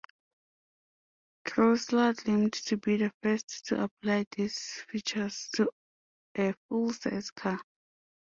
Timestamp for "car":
7.29-7.59